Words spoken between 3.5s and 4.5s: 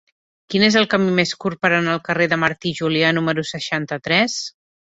seixanta-tres?